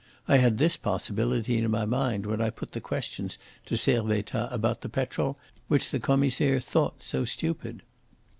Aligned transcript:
I 0.27 0.37
had 0.37 0.57
this 0.57 0.77
possibility 0.77 1.59
in 1.59 1.69
my 1.69 1.85
mind 1.85 2.25
when 2.25 2.41
I 2.41 2.49
put 2.49 2.71
the 2.71 2.81
questions 2.81 3.37
to 3.67 3.75
Servettaz 3.77 4.51
about 4.51 4.81
the 4.81 4.89
petrol 4.89 5.37
which 5.67 5.91
the 5.91 5.99
Commissaire 5.99 6.59
thought 6.59 7.03
so 7.03 7.23
stupid. 7.23 7.83